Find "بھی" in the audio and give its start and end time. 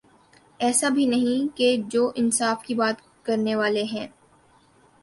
0.89-1.03